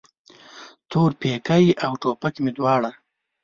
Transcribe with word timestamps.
تورپیکی 0.89 1.65
او 1.85 1.93
ټیک 2.01 2.35
مې 2.43 2.51
دواړه 2.57 2.91